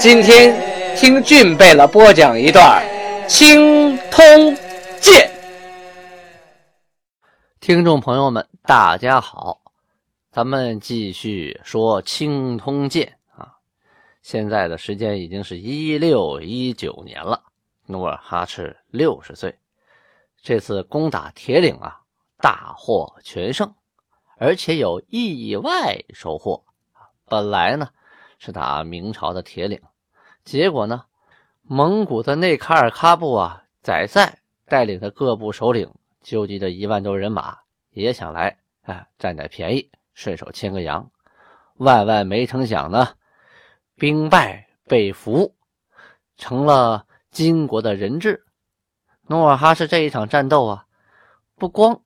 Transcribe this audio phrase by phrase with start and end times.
[0.00, 2.82] 今天听俊贝勒播讲一段
[3.28, 4.22] 《青通
[4.98, 5.30] 剑》。
[7.60, 9.60] 听众朋友们，大家好，
[10.32, 13.56] 咱们继续说《青通剑》啊。
[14.22, 17.42] 现在的时间已经是一六一九年了，
[17.84, 19.54] 努尔哈赤六十岁，
[20.42, 22.00] 这次攻打铁岭啊。
[22.38, 23.70] 大获全胜，
[24.38, 26.64] 而且有意外收获
[27.26, 27.90] 本来呢
[28.38, 29.78] 是打明朝的铁岭，
[30.44, 31.04] 结果呢，
[31.62, 37.58] 蒙古的内卡尔喀布啊，载赛带领的各部首领纠集着一万多人马，
[37.90, 41.10] 也想来哎占点便宜，顺手牵个羊。
[41.76, 43.14] 万万没成想呢，
[43.96, 45.54] 兵败被俘，
[46.36, 48.44] 成了金国的人质。
[49.28, 50.86] 努尔哈赤这一场战斗啊，
[51.56, 52.02] 不光。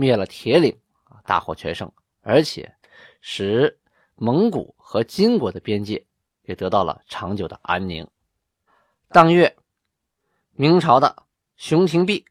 [0.00, 0.78] 灭了铁岭，
[1.26, 2.72] 大获全胜，而且
[3.20, 3.80] 使
[4.14, 6.06] 蒙古和金国的边界
[6.48, 8.08] 也得到了长久的安宁。
[9.10, 9.54] 当月，
[10.52, 11.22] 明朝的
[11.58, 12.24] 熊廷弼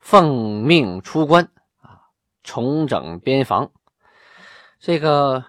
[0.00, 1.46] 奉命出关
[1.82, 2.08] 啊，
[2.42, 3.70] 重整边防。
[4.80, 5.44] 这个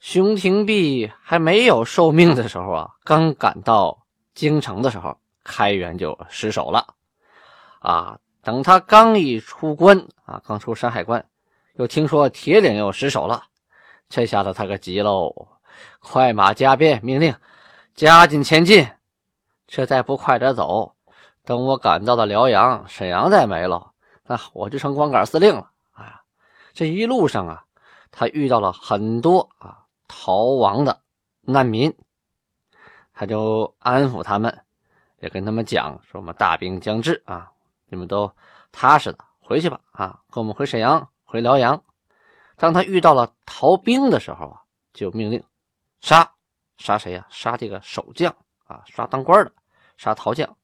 [0.00, 6.94] 熊廷弼还没有受命的时候啊，刚赶到京城的时候，开元就失守了
[7.80, 8.18] 啊。
[8.42, 11.28] 等他刚一出关啊，刚出山海关，
[11.74, 13.44] 又听说铁岭又失守了，
[14.08, 15.48] 这下子他可急喽，
[16.00, 17.34] 快马加鞭，命令
[17.94, 18.88] 加紧前进。
[19.66, 20.94] 这再不快点走，
[21.44, 23.92] 等我赶到了辽阳、沈阳再没了，
[24.24, 25.70] 那我就成光杆司令了。
[25.92, 26.22] 啊，
[26.72, 27.64] 这一路上啊，
[28.10, 31.00] 他遇到了很多啊逃亡的
[31.40, 31.92] 难民，
[33.12, 34.62] 他就安抚他们，
[35.18, 37.50] 也跟他们讲说：“我们大兵将至啊。”
[37.88, 38.30] 你们都
[38.72, 41.80] 踏实的回去吧，啊，跟我们回沈阳、回辽阳。
[42.56, 44.62] 当他遇到了逃兵的时候啊，
[44.92, 45.42] 就命令
[46.06, 46.32] 杀，
[46.78, 47.26] 杀谁呀？
[47.28, 48.32] 杀这个守将
[48.66, 49.52] 啊，杀当官的，
[49.96, 50.56] 杀逃将。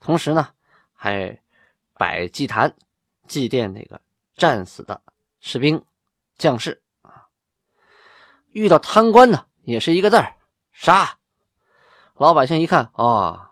[0.00, 0.48] 同时呢，
[0.92, 1.40] 还
[1.94, 2.74] 摆祭坛，
[3.28, 4.00] 祭奠那个
[4.34, 5.00] 战死的
[5.38, 5.80] 士兵、
[6.38, 7.28] 将士啊。
[8.48, 10.34] 遇到贪官呢，也是一个字儿
[10.72, 11.16] 杀。
[12.14, 13.50] 老百姓一看，哦，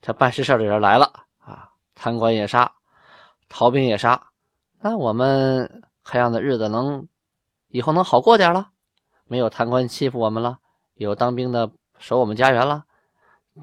[0.00, 1.70] 这办实事的人来了啊。
[1.94, 2.72] 贪官也杀，
[3.50, 4.30] 逃兵也杀，
[4.80, 7.06] 那我们看样的日子能
[7.66, 8.70] 以后能好过点了，
[9.26, 10.60] 没有贪官欺负我们了，
[10.98, 12.84] 有当兵的守我们家园了，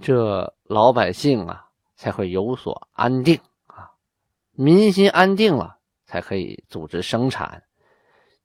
[0.01, 3.91] 这老百姓啊才会有所安定啊，
[4.51, 7.63] 民心安定了才可以组织生产。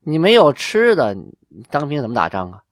[0.00, 2.62] 你没有吃的，你当兵怎么打仗啊？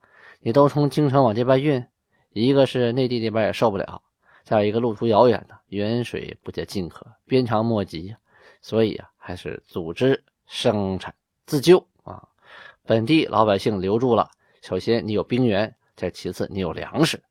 [0.40, 1.86] 你都从京城往这边运，
[2.30, 4.02] 一个是内地这边也受不了。
[4.44, 8.16] 再有一个路途遥远的，远水不解近渴，鞭长莫及，
[8.62, 11.14] 所以啊，还是组织生产
[11.46, 12.26] 自救啊。
[12.84, 14.30] 本地老百姓留住了，
[14.62, 17.22] 首先你有兵源，再其次你有粮食。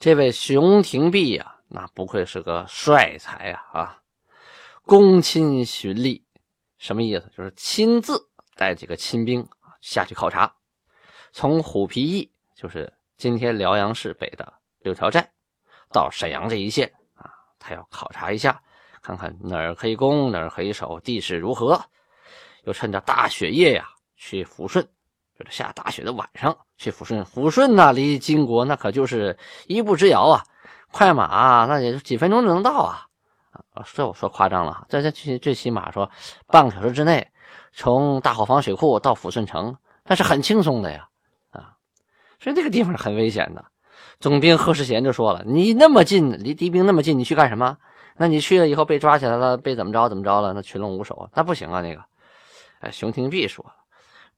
[0.00, 4.02] 这位熊廷弼呀，那不愧是个帅才啊啊！
[4.86, 6.24] 躬亲巡历，
[6.78, 7.30] 什么意思？
[7.36, 9.46] 就是亲自带几个亲兵
[9.82, 10.56] 下去考察，
[11.30, 12.92] 从虎皮驿，就是。
[13.18, 15.28] 今天辽阳市北的六条寨，
[15.90, 18.62] 到沈阳这一线啊，他要考察一下，
[19.02, 21.84] 看看哪儿可以攻，哪儿可以守，地势如何。
[22.62, 24.88] 又趁着大雪夜呀，去抚顺，
[25.38, 27.24] 就是下大雪的晚上去抚顺。
[27.24, 30.42] 抚顺那离金国那可就是一步之遥啊，
[30.90, 33.06] 快马那也就几分钟就能到啊。
[33.74, 36.10] 啊，这我说夸张了，这这最最起码说
[36.46, 37.26] 半个小时之内，
[37.72, 41.08] 从大伙房水库到抚顺城，那是很轻松的呀。
[41.50, 41.74] 啊
[42.40, 43.64] 所以这个地方很危险的。
[44.20, 47.76] 总兵贺世贤就说了：“你那么近，离敌兵那么近，你去干什么？
[48.16, 50.52] 那你去了以后被抓起来了，被怎么着怎么着了？
[50.52, 51.80] 那群龙无首，那不行啊！
[51.80, 52.02] 那个，
[52.80, 53.72] 哎，熊廷弼说了：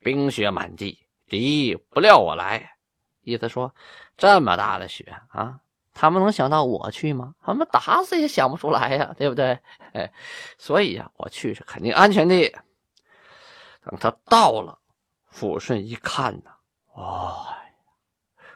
[0.01, 0.99] 冰雪满地，
[1.29, 2.77] 敌不料我来，
[3.23, 3.75] 意思说
[4.17, 5.61] 这么大的雪啊，
[5.95, 7.35] 他们能想到我去吗？
[7.43, 9.59] 他们打死也想不出来呀，对不对？
[9.93, 10.13] 哎，
[10.59, 12.51] 所以呀，我去是肯定安全的。
[13.85, 14.79] 等他到了
[15.33, 16.51] 抚顺一看呢，
[16.95, 17.47] 哦。”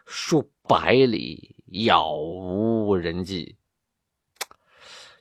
[0.06, 3.56] 数百里杳无人迹，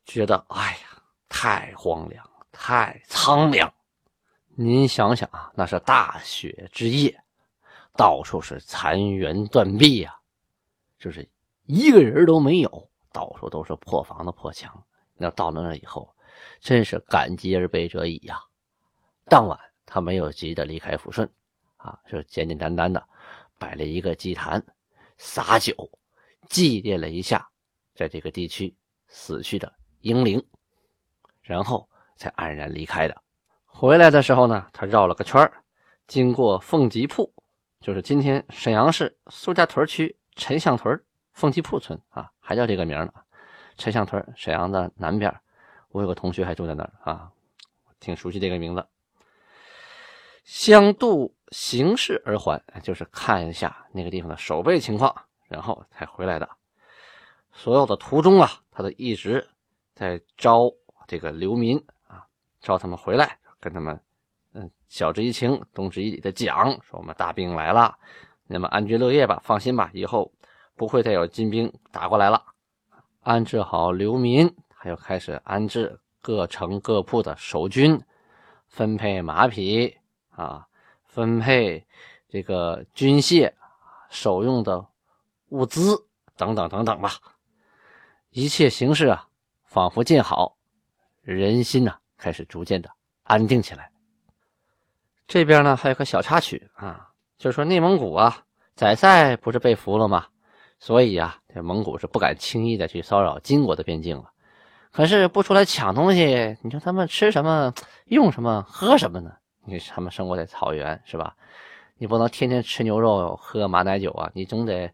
[0.06, 3.74] 觉得哎呀，太荒凉，太苍凉。
[4.56, 7.24] 您想想啊，那是大雪之夜，
[7.98, 10.16] 到处是残垣断壁呀，
[11.00, 11.28] 就是
[11.66, 14.72] 一个人都没有，到处都是破房子、破墙。
[15.16, 16.14] 那到了那以后，
[16.60, 18.40] 真是感激而悲者矣呀。
[19.26, 21.28] 当晚他没有急着离开抚顺，
[21.78, 23.04] 啊，就简简单单的
[23.58, 24.64] 摆了一个祭坛，
[25.18, 25.74] 洒酒，
[26.48, 27.50] 祭奠了一下
[27.96, 28.76] 在这个地区
[29.08, 30.46] 死去的英灵，
[31.42, 33.24] 然后才安然离开的。
[33.76, 35.52] 回来的时候呢，他绕了个圈
[36.08, 37.34] 经过凤吉铺，
[37.82, 41.04] 就是今天沈阳市苏家屯区陈巷屯
[41.34, 43.12] 凤吉铺村啊，还叫这个名呢。
[43.76, 45.36] 陈巷屯，沈阳的南边，
[45.90, 47.32] 我有个同学还住在那儿啊，
[48.00, 48.86] 挺熟悉这个名字。
[50.44, 55.14] 相度行事而还，就是看一下那个地方的守备情况，
[55.50, 56.48] 然后才回来的。
[57.52, 59.50] 所有的途中啊，他都一直
[59.96, 60.72] 在招
[61.08, 62.24] 这个流民啊，
[62.62, 63.98] 招他们回来，跟他们
[64.52, 67.98] 嗯晓之以情，动之以理的讲，说我们大兵来了，
[68.46, 70.30] 你们安居乐业吧，放心吧，以后
[70.76, 72.44] 不会再有金兵打过来了。
[73.22, 77.98] 安置好流民，还有开始安置各城各铺的守军，
[78.68, 79.96] 分配马匹
[80.32, 80.68] 啊，
[81.06, 81.88] 分配
[82.28, 83.50] 这个军械、
[84.10, 84.86] 守用的
[85.52, 86.06] 物资
[86.36, 87.12] 等等等等吧。
[88.30, 89.30] 一切形势啊，
[89.64, 90.58] 仿佛见好，
[91.22, 92.92] 人心呢开始逐渐的
[93.24, 93.92] 安定起来。
[95.28, 98.44] 这边呢还有个小插曲啊，就是说内蒙古啊，
[98.76, 100.28] 载赛不是被俘了吗？
[100.80, 104.32] 所以啊，这蒙古是不敢轻易的去骚扰金国的边境了。
[104.92, 107.74] 可是不出来抢东西，你说他们吃什么、
[108.06, 109.32] 用什么、喝什么呢？
[109.66, 111.36] 你他们生活在草原是吧？
[111.96, 114.30] 你不能天天吃牛肉、喝马奶酒啊！
[114.34, 114.92] 你总得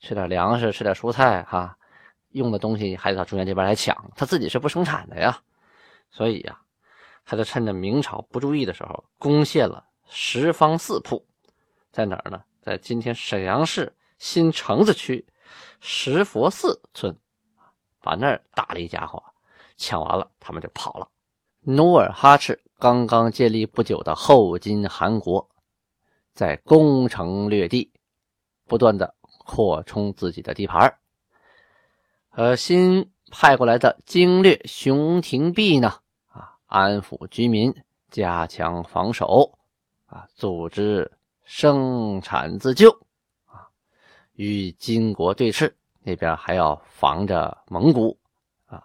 [0.00, 1.76] 吃点粮食、吃点蔬菜哈。
[2.30, 5.38] 用的东西还得到中原这边来抢，他自己是不生产的呀。
[6.10, 6.58] 所以呀，
[7.26, 11.26] 他就趁着明朝不注意的时候，攻陷了十方四铺，
[11.92, 12.42] 在哪儿呢？
[12.62, 13.92] 在今天沈阳市。
[14.18, 15.26] 新城子区
[15.78, 17.14] 石佛寺村，
[18.00, 19.22] 把那儿打了一家伙，
[19.76, 21.06] 抢完了，他们就跑了。
[21.60, 25.46] 努尔哈赤刚刚建立不久的后金汗国，
[26.32, 27.92] 在攻城略地，
[28.64, 29.14] 不断的
[29.44, 30.96] 扩充自己的地盘
[32.30, 36.00] 而新派过来的经略熊廷弼呢，
[36.66, 37.74] 安抚居民，
[38.10, 39.58] 加强防守，
[40.06, 41.10] 啊，组织
[41.44, 42.90] 生产自救
[43.46, 43.66] 啊。
[44.34, 45.72] 与金国对峙，
[46.02, 48.18] 那边还要防着蒙古
[48.66, 48.82] 啊，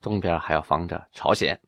[0.00, 1.58] 东边还要防着朝鲜。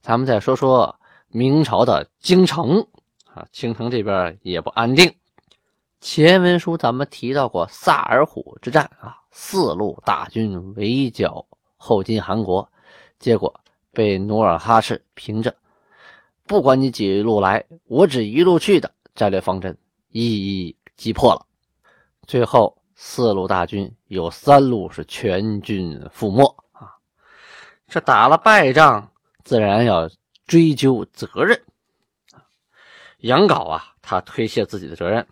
[0.00, 0.98] 咱们再说说
[1.28, 2.86] 明朝的京城
[3.32, 5.14] 啊，京城这边也不安定。
[6.00, 12.68] 前文书咱们提到过萨尔浒之战啊，四路大军围剿后金汗国，
[13.18, 13.60] 结果
[13.92, 15.54] 被努尔哈赤凭着
[16.46, 19.76] “不管你几路来，我只一路去”的战略方针
[20.08, 21.46] 一一击破了。
[22.26, 26.94] 最后，四路大军有三路是全军覆没啊！
[27.88, 29.10] 这打了败仗，
[29.42, 30.08] 自然要
[30.46, 31.60] 追究责任。
[33.18, 35.26] 杨镐啊，他推卸自己的责任，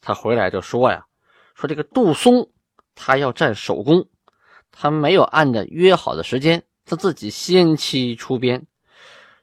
[0.00, 1.06] 他回来就说呀
[1.54, 2.48] ：“说这个杜松
[2.94, 4.06] 他要占首功，
[4.70, 8.66] 他没有按照约好的时间，他自己先期出边，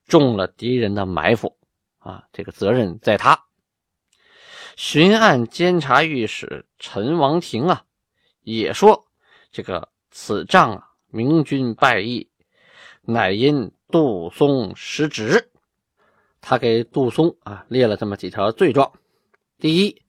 [0.07, 1.57] 中了敌人的埋伏
[1.99, 3.45] 啊，这个责任在他。”
[4.77, 7.83] 巡按监察御史陈王庭啊，
[8.41, 9.05] 也说
[9.51, 12.29] 这个此仗啊，明军败役，
[13.01, 15.51] 乃因杜松失职。
[16.39, 18.91] 他给杜松啊列了这么几条罪状：
[19.59, 20.01] 第一，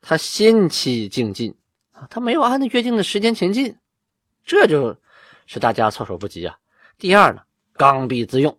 [0.00, 1.56] 他先期进进
[1.92, 3.76] 啊，他没有按照约定的时间前进，
[4.44, 4.96] 这就
[5.46, 6.58] 是大家措手不及啊。
[7.02, 7.42] 第二呢，
[7.72, 8.56] 刚愎自用，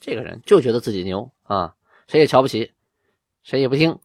[0.00, 1.76] 这个人就觉得自己牛啊，
[2.08, 2.72] 谁也瞧不起，
[3.44, 4.00] 谁也不听。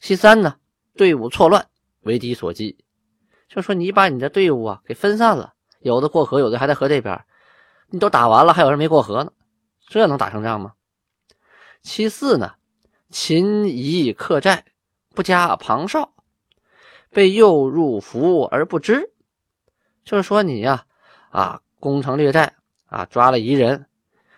[0.00, 0.56] 其三呢，
[0.94, 1.68] 队伍错乱，
[2.00, 2.78] 为敌所击，
[3.50, 7.22] 就说你把你的队伍啊给分散了，有的过河，有的还在河这边，
[7.90, 9.32] 你都打完了，还有人没过河呢，
[9.88, 10.72] 这能打胜仗吗？
[11.82, 12.54] 其四呢，
[13.10, 14.64] 秦夷客寨，
[15.10, 16.14] 不加旁哨，
[17.10, 19.12] 被诱入伏而不知，
[20.02, 20.86] 就是说你呀，
[21.28, 22.54] 啊攻城略寨
[22.86, 23.86] 啊抓了一人，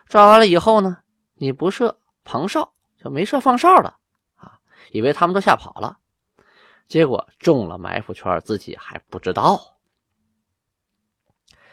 [0.07, 0.99] 抓完了以后呢，
[1.35, 3.95] 你不设旁哨，就没设放哨的。
[4.91, 5.99] 以为他们都吓跑了，
[6.87, 9.77] 结果中了埋伏圈，自己还不知道。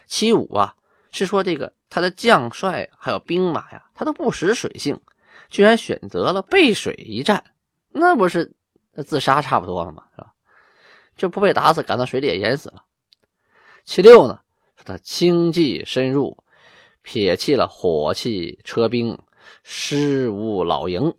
[0.05, 0.75] 七五啊，
[1.11, 4.99] 是说这个他的将帅还有兵马呀，他都不识水性，
[5.49, 7.41] 居然选择了背水一战，
[7.87, 8.53] 那不是
[9.05, 10.03] 自杀差不多了吗？
[10.13, 10.33] 是吧？
[11.15, 12.83] 就不被打死，赶到水里也淹死了。
[13.85, 14.41] 七六呢，
[14.75, 16.43] 说他轻骑深入，
[17.05, 19.15] 撇弃了火器车兵，
[19.61, 21.13] 失无老营，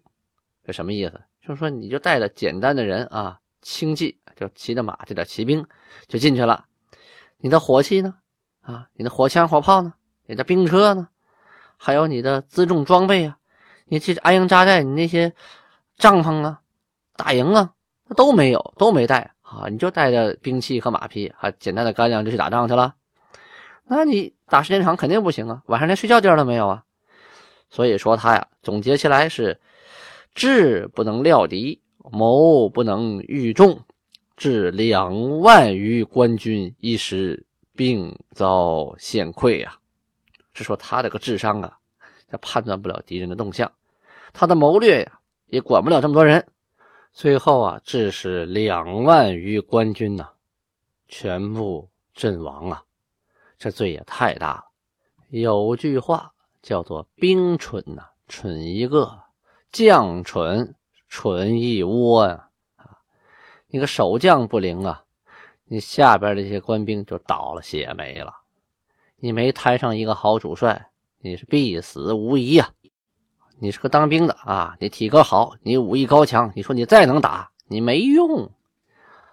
[0.64, 1.20] 这什么意思？
[1.40, 5.64] 就是说，你就带着简单的人啊，轻骑，就骑着马这点骑兵
[6.08, 6.64] 就进去了。
[7.38, 8.16] 你的火器呢？
[8.62, 9.94] 啊，你的火枪火炮呢？
[10.26, 11.08] 你的兵车呢？
[11.76, 13.38] 还有你的辎重装备啊？
[13.84, 15.32] 你这安营扎寨，你那些
[15.96, 16.60] 帐篷啊、
[17.14, 17.72] 大营啊，
[18.16, 19.68] 都没有，都没带啊！
[19.70, 22.92] 你就带着兵器和马匹，还简单的干粮就去打仗去了？
[23.88, 25.62] 那你打时间长肯定不行啊！
[25.66, 26.84] 晚上连睡觉地儿都没有啊！
[27.70, 29.60] 所以说他呀，总结起来是：
[30.34, 33.80] 智不能料敌，谋不能御众，
[34.36, 39.78] 致两万余官军一时并遭陷溃啊！
[40.52, 41.78] 是说他这个智商啊。
[42.28, 43.70] 他判断不了敌人的动向，
[44.32, 46.44] 他的谋略呀也管不了这么多人，
[47.12, 50.28] 最后啊致使两万余官军呐
[51.06, 52.82] 全部阵亡啊，
[53.58, 54.64] 这罪也太大了。
[55.28, 56.32] 有句话
[56.62, 59.06] 叫做“兵蠢呐，蠢一个；
[59.72, 60.74] 将蠢，
[61.08, 62.98] 蠢一窝呀。”啊，
[63.68, 65.04] 你个守将不灵啊，
[65.64, 68.32] 你下边这些官兵就倒了血霉了，
[69.16, 70.90] 你没摊上一个好主帅。
[71.18, 72.70] 你是必死无疑呀！
[73.58, 78.52] 你是个当兵的啊，你体格好，你武艺高强，你说你再能打，你没用。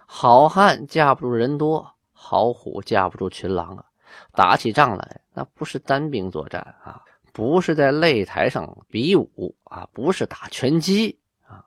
[0.06, 3.84] 好汉架不住人多，好虎架不住群狼啊！
[4.32, 7.02] 打起仗来，那不是单兵作战啊，
[7.32, 11.64] 不是在擂台上比武啊，不是打拳击啊，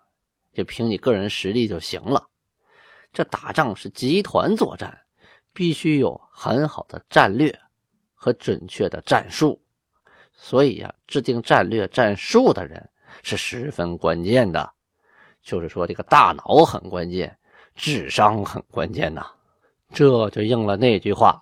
[0.53, 2.27] 就凭你个人实力就行了。
[3.13, 4.97] 这打仗是集团作战，
[5.53, 7.57] 必须有很好的战略
[8.13, 9.59] 和准确的战术。
[10.33, 12.89] 所以呀，制定战略战术的人
[13.23, 14.71] 是十分关键的，
[15.41, 17.35] 就是说这个大脑很关键，
[17.75, 19.25] 智商很关键呐。
[19.93, 21.41] 这就应了那句话：“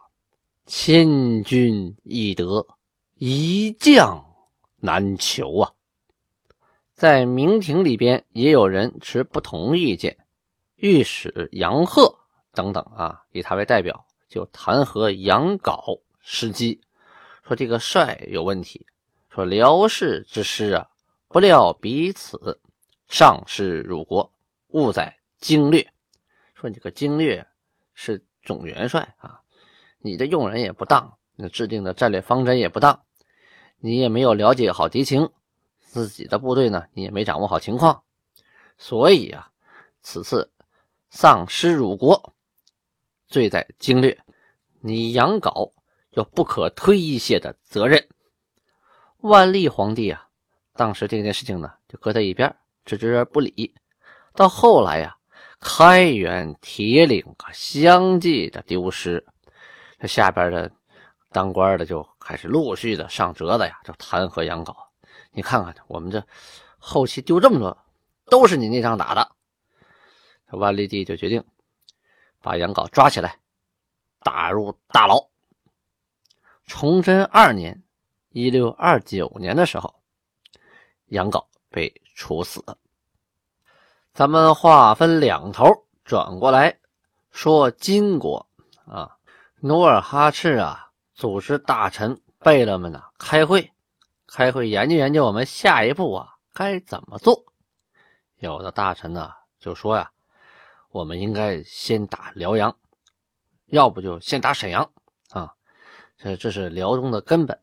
[0.66, 2.66] 千军易得，
[3.16, 4.26] 一将
[4.78, 5.72] 难求啊。”
[6.96, 10.18] 在明廷里边也有人持不同意见，
[10.76, 12.18] 御史杨鹤
[12.54, 16.80] 等等啊，以他为代表就弹劾杨镐失机。
[17.44, 18.86] 说这个帅有问题，
[19.30, 20.90] 说辽氏之师啊，
[21.28, 22.60] 不料彼此
[23.10, 24.32] 上师辱国，
[24.70, 25.86] 误在经略。
[26.54, 27.46] 说你这个经略
[27.94, 29.42] 是总元帅啊，
[30.06, 33.02] 你的用人也不当，你制定的战略方针也不当，
[33.80, 35.32] 你也没有了解好敌情，
[35.80, 38.04] 自己的部队呢，你也没掌握好情况，
[38.78, 39.50] 所以啊，
[40.02, 40.52] 此次
[41.10, 42.34] 丧师辱国，
[43.28, 44.16] 罪在经略。
[44.80, 45.72] 你杨镐。
[46.12, 48.08] 有不可推卸的责任。
[49.18, 50.30] 万历皇帝啊，
[50.74, 53.76] 当时这件事情呢，就搁在一边，置之而不理。
[54.34, 55.18] 到后来呀，
[55.60, 59.26] 开元、铁岭啊相继的丢失，
[60.08, 60.72] 下边的
[61.32, 64.76] 当官的就开始陆续的上折子呀，就弹劾杨镐。
[65.32, 66.24] 你看看，我们这
[66.78, 67.78] 后期丢这么多，
[68.26, 69.32] 都是你那仗打的。
[70.52, 71.44] 万历帝就决定
[72.42, 73.38] 把杨镐抓起来，
[74.20, 75.28] 打入大牢。
[76.66, 77.84] 崇祯二年
[78.30, 79.94] （一六二九年）的时候，
[81.08, 82.64] 杨镐被处死。
[84.14, 86.80] 咱们话分两头，转过来
[87.32, 88.48] 说金国
[88.86, 89.15] 啊，
[89.68, 93.72] 努尔哈赤啊，组织大臣贝勒们呢开会，
[94.28, 97.44] 开会研究研究我们下一步啊该怎么做。
[98.36, 100.12] 有的大臣呢就说呀，
[100.92, 102.78] 我们应该先打辽阳，
[103.66, 104.88] 要不就先打沈阳
[105.32, 105.52] 啊。
[106.16, 107.60] 这这是辽东的根本，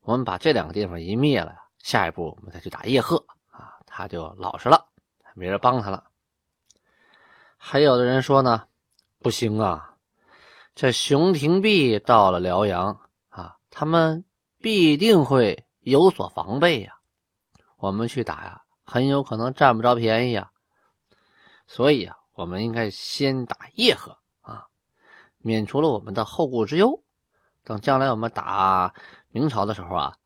[0.00, 4.86] 我们把这两个地方一灭了，下一步我们再去打叶赫啊，他就老实了，
[5.34, 6.04] 没人帮他了。
[7.58, 8.64] 还有的人说呢，
[9.18, 9.94] 不行啊，
[10.78, 14.24] 这熊廷弼到了辽阳啊，他们
[14.58, 17.00] 必定会有所防备呀，
[17.78, 20.52] 我们去打呀，很有可能占不着便宜呀，
[21.66, 24.68] 所以啊，我们应该先打叶赫啊，
[25.38, 27.02] 免除了我们的后顾之忧。
[27.64, 28.94] 等将来我们打
[29.30, 30.16] 明朝的时候啊，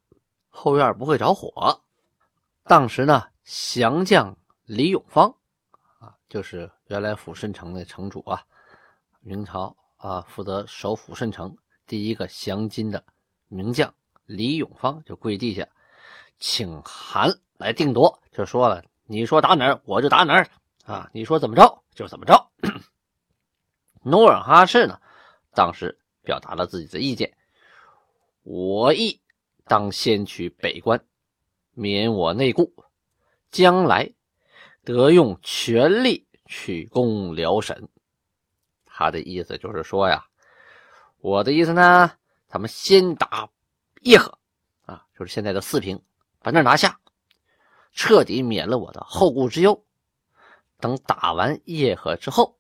[0.51, 1.81] 后院不会着火。
[2.65, 5.35] 当时呢，降将李永芳
[5.99, 8.45] 啊，就是原来抚顺城的城主啊，
[9.21, 11.57] 明朝啊负责守抚顺城
[11.87, 13.03] 第一个降金的
[13.49, 13.95] 名将
[14.27, 15.67] 李永芳就跪地下
[16.39, 20.49] 请函来定夺，就说了：“你说打哪儿，我就打哪儿
[20.85, 21.09] 啊！
[21.15, 22.51] 你说怎么着就怎么着。”
[24.05, 25.01] 努尔哈赤呢，
[25.55, 25.99] 当时。
[26.25, 27.37] 表达了自己的意见，
[28.45, 29.21] 我意
[29.65, 31.05] 当先取北关，
[31.73, 32.73] 免我内顾，
[33.51, 34.15] 将来
[34.85, 37.89] 得用全力去攻辽沈。
[39.05, 40.25] 他的意思就是说呀，
[41.19, 42.13] 我的意思呢，
[42.47, 43.49] 咱们先打
[44.03, 44.39] 叶赫
[44.87, 46.01] 啊，就是现在的四平，
[46.39, 47.01] 把那拿下，
[47.93, 49.85] 彻底免了我的后顾之忧。
[50.79, 52.57] 等打完叶赫之后，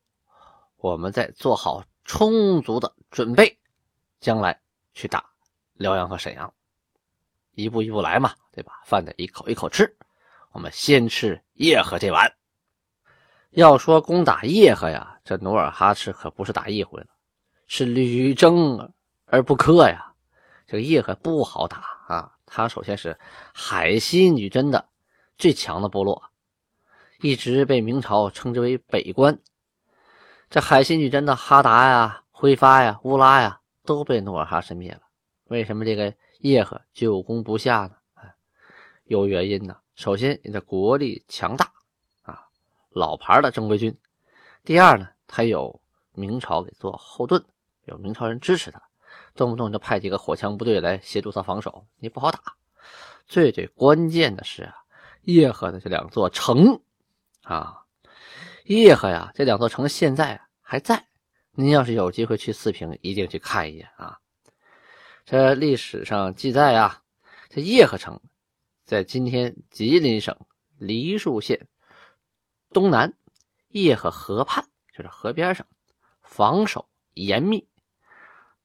[0.76, 3.58] 我们再做好充足的准备，
[4.18, 4.60] 将来
[4.94, 5.24] 去打
[5.74, 6.52] 辽阳和沈阳。
[7.54, 8.82] 一步一步来嘛，对吧？
[8.84, 9.96] 饭得一口一口吃。
[10.50, 12.32] 我们先吃叶赫这碗。
[13.52, 17.06] 要说攻打叶赫呀，这努尔哈赤可不是打一回了，
[17.66, 18.92] 是屡征
[19.26, 20.14] 而不克呀。
[20.66, 23.18] 这个叶赫不好打啊，他首先是
[23.52, 24.88] 海西女真的
[25.36, 26.30] 最强的部落，
[27.20, 29.38] 一直被明朝称之为北关。
[30.48, 35.00] 这海西女真的哈达呀、辉发呀、乌拉呀，都被努尔哈赤灭了。
[35.44, 37.92] 为什么这个叶赫久攻不下呢？
[39.04, 39.78] 有原因的。
[39.94, 41.71] 首先，你的国力强大，
[42.94, 43.96] 老牌的正规军。
[44.64, 45.80] 第二呢，他有
[46.12, 47.44] 明朝给做后盾，
[47.84, 48.82] 有明朝人支持他，
[49.34, 52.40] 动不动就派几个火枪部队来协助他防守，你不好打。
[53.26, 54.74] 最最关键的是啊，
[55.22, 56.80] 叶赫的这两座城
[57.42, 57.82] 啊，
[58.64, 61.06] 叶赫呀，这两座城现在还在。
[61.54, 64.18] 您要是有机会去四平，一定去看一眼啊。
[65.24, 67.02] 这历史上记载啊，
[67.48, 68.20] 这叶赫城。
[68.84, 70.36] 在今天吉林省
[70.76, 71.68] 梨树县
[72.72, 73.12] 东南
[73.68, 75.66] 叶赫河畔，就是河边上，
[76.22, 77.68] 防守严密。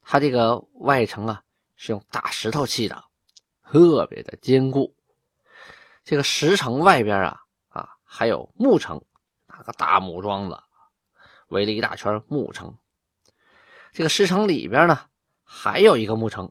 [0.01, 1.43] 它这个外城啊
[1.75, 3.03] 是用大石头砌的，
[3.63, 4.95] 特别的坚固。
[6.03, 9.03] 这个石城外边啊啊还有木城，
[9.47, 10.57] 那个大木桩子
[11.49, 12.77] 围了一大圈木城。
[13.91, 15.01] 这个石城里边呢
[15.43, 16.49] 还有一个木城，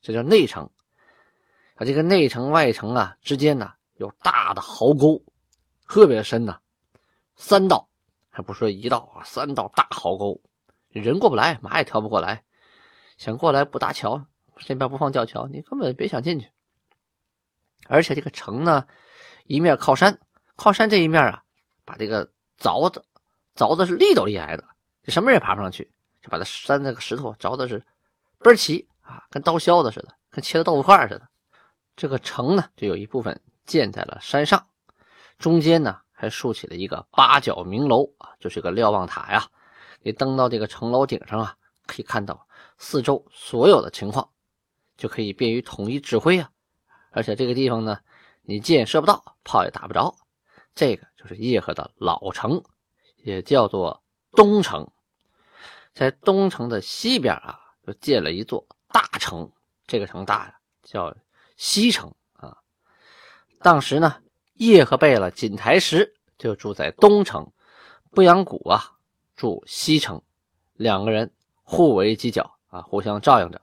[0.00, 0.68] 这叫内城。
[1.74, 5.22] 啊，这个内城外城啊之间呢有大的壕沟，
[5.88, 6.60] 特别深呐，
[7.34, 7.88] 三道，
[8.28, 10.40] 还不说一道啊，三道大壕沟，
[10.90, 12.44] 人过不来，马也跳不过来。
[13.16, 14.26] 想过来不搭桥，
[14.58, 16.48] 这边不放吊桥，你根本别想进去。
[17.88, 18.86] 而且这个城呢，
[19.44, 20.20] 一面靠山，
[20.56, 21.42] 靠山这一面啊，
[21.84, 23.02] 把这个凿子
[23.56, 24.64] 凿的是利都厉害的，
[25.02, 25.90] 这什么也爬不上去，
[26.20, 27.78] 就把它山那个石头凿的是
[28.40, 31.26] 倍儿齐啊，跟刀削的似的，跟切的豆腐块似的。
[31.96, 34.68] 这个城呢，就有一部分建在了山上，
[35.38, 39.48] 中间呢还竖起了一个八角明楼啊，就是个瞭望塔呀。
[40.02, 42.46] 你登到这个城楼顶上啊，可以看到
[42.76, 44.28] 四周所有的情况，
[44.96, 46.50] 就可以便于统一指挥啊。
[47.10, 48.00] 而且这个地方呢，
[48.42, 50.14] 你箭射不到，炮也打不着。
[50.74, 52.62] 这个就是叶赫的老城，
[53.16, 54.90] 也叫做东城。
[55.94, 59.50] 在东城的西边啊，就建了一座大城，
[59.86, 61.16] 这个城大呀，叫。
[61.60, 62.56] 西城啊，
[63.58, 64.22] 当时呢，
[64.58, 67.52] 叶赫贝勒锦台石就住在东城，
[68.10, 68.92] 不阳谷啊
[69.36, 70.20] 住西城，
[70.74, 73.60] 两个人互为犄角啊，互相照应着。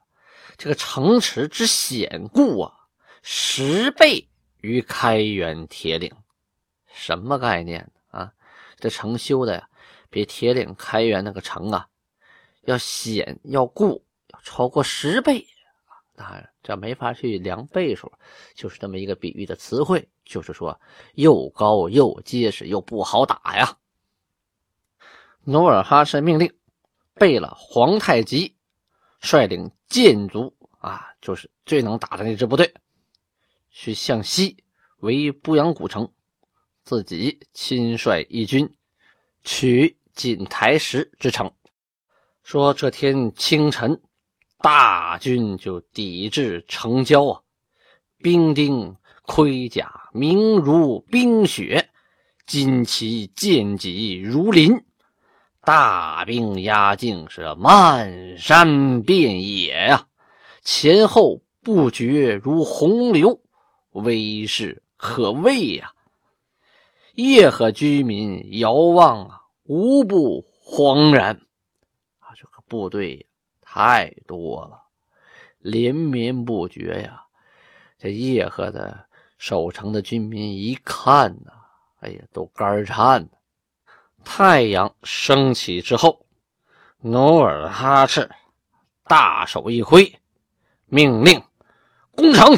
[0.58, 2.72] 这个城池之险固啊，
[3.22, 4.30] 十倍
[4.62, 6.10] 于开元铁岭，
[6.94, 8.32] 什么概念啊？
[8.80, 9.68] 这城修的呀，
[10.10, 11.88] 比铁岭开元那个城啊，
[12.62, 15.46] 要险要固，要超过十倍。
[16.18, 18.12] 啊，这没法去量倍数，
[18.54, 20.80] 就是这么一个比喻的词汇，就是说
[21.16, 23.78] 又高又结实又不好打呀。
[25.44, 26.54] 努尔哈赤命令
[27.14, 28.56] 贝勒皇太极
[29.20, 32.74] 率领建族啊，就是最能打的那支部队，
[33.70, 34.64] 去向西
[35.00, 36.12] 围布阳古城，
[36.84, 38.74] 自己亲率义军
[39.44, 41.54] 取锦台石之城。
[42.42, 44.02] 说这天清晨。
[44.66, 47.42] 大军就抵至城郊啊，
[48.18, 51.88] 兵丁盔甲明如冰雪，
[52.48, 54.84] 旌旗剑戟如林，
[55.62, 60.08] 大兵压境是漫山遍野呀，
[60.64, 63.40] 前后不绝如洪流，
[63.92, 65.94] 威势可畏呀。
[67.14, 71.40] 叶赫居民遥望啊，无不惶然
[72.18, 73.28] 啊，这个部队。
[73.78, 74.82] 太多了，
[75.60, 77.26] 连绵不绝呀！
[77.98, 79.06] 这叶赫的
[79.38, 81.52] 守城的军民一看呐，
[82.00, 83.28] 哎呀，都肝颤。
[84.24, 86.26] 太阳升起之后，
[87.00, 88.32] 努尔哈赤
[89.04, 90.22] 大手一挥，
[90.86, 91.44] 命令
[92.12, 92.58] 攻城。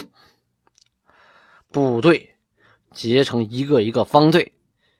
[1.72, 2.36] 部队
[2.92, 4.54] 结成一个一个方队，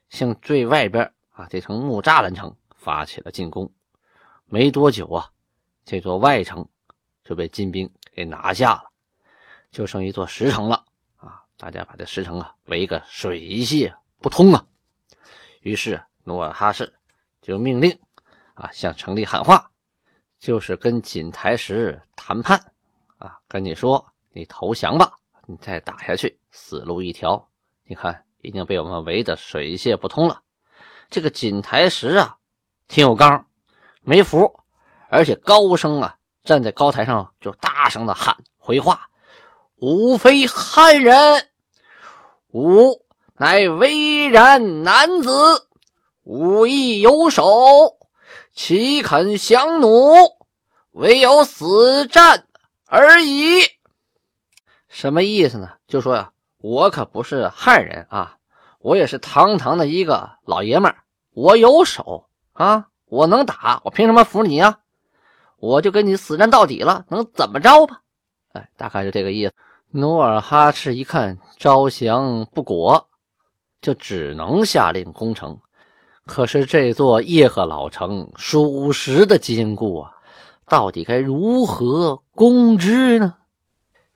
[0.08, 3.72] 向最外边啊这层木栅栏城发起了进攻。
[4.46, 5.30] 没多久啊。
[5.88, 6.68] 这座外城
[7.24, 8.90] 就被金兵给拿下了，
[9.70, 10.84] 就剩一座石城了
[11.16, 11.44] 啊！
[11.56, 14.66] 大家把这石城啊围个水泄不通啊！
[15.62, 16.92] 于是努尔哈赤
[17.40, 17.98] 就命令
[18.52, 19.70] 啊向城里喊话，
[20.38, 22.70] 就是跟锦台石谈判
[23.16, 27.48] 啊，跟你说你投降吧，你再打下去死路一条。
[27.84, 30.42] 你看已经被我们围得水泄不通了，
[31.08, 32.36] 这个锦台石啊，
[32.88, 33.46] 挺有刚，
[34.02, 34.60] 没服，
[35.08, 39.08] 而且高声啊，站在高台上就大声的喊回话
[39.80, 41.48] ：“吾非汉人，
[42.52, 45.68] 吾乃巍然男子，
[46.24, 47.98] 吾亦有手，
[48.52, 50.36] 岂肯降弩？
[50.92, 52.46] 唯有死战
[52.86, 53.62] 而已。”
[54.88, 55.70] 什么意思呢？
[55.86, 58.36] 就说呀，我可不是汉人啊。
[58.80, 60.98] 我也是堂堂的一个老爷们儿，
[61.32, 64.78] 我有手啊，我能打，我凭什么服你呀？
[65.60, 68.00] 我就跟你死战到底了，能怎么着吧？
[68.52, 69.52] 哎，大概就这个意思。
[69.90, 73.08] 努尔哈赤一看招降不果，
[73.80, 75.58] 就只能下令攻城。
[76.26, 80.12] 可是这座叶赫老城属实的坚固啊，
[80.68, 83.34] 到底该如何攻之呢？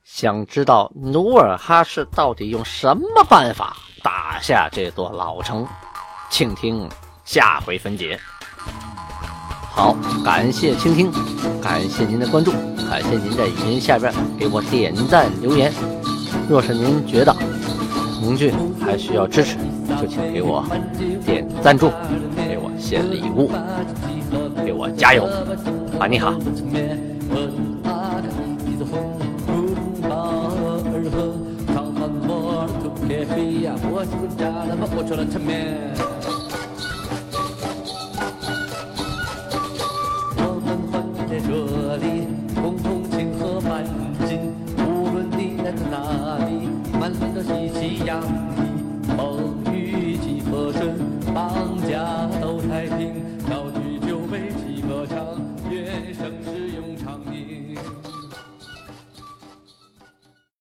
[0.03, 3.75] 想知道努尔哈赤到底用什么办法？
[4.03, 5.65] 打下这座老城，
[6.29, 6.89] 请听
[7.23, 8.19] 下回分解。
[9.75, 11.11] 好，感谢倾听，
[11.59, 12.51] 感谢您的关注，
[12.87, 15.73] 感谢您在语音下边给我点赞留言。
[16.47, 17.35] 若是您觉得
[18.21, 19.57] 红俊还需要支持，
[19.99, 20.63] 就请给我
[21.25, 21.89] 点赞助，
[22.47, 23.49] 给我献礼物，
[24.63, 25.27] 给我加油，
[25.99, 26.35] 啊，你好。
[48.05, 48.52] 样。